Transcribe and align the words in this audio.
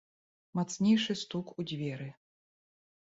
Мацнейшы 0.59 1.17
стук 1.25 1.53
у 1.59 1.67
дзверы. 1.73 2.09